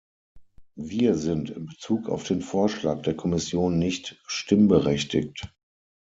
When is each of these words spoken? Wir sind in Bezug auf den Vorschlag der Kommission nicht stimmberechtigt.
Wir 0.79 1.13
sind 1.13 1.51
in 1.51 1.67
Bezug 1.67 2.09
auf 2.09 2.23
den 2.23 2.41
Vorschlag 2.41 3.03
der 3.03 3.15
Kommission 3.15 3.77
nicht 3.77 4.19
stimmberechtigt. 4.25 5.53